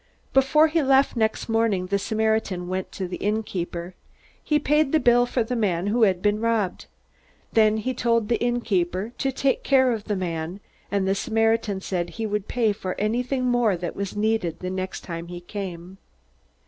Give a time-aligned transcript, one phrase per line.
[0.33, 3.93] Before he left next morning, the Samaritan went to the innkeeper.
[4.43, 6.87] He paid the bill for the man who had been robbed.
[7.53, 10.59] Then he told the innkeeper to take care of the man,
[10.89, 15.01] and the Samaritan said he would pay for anything more that was needed the next
[15.01, 15.99] time he came.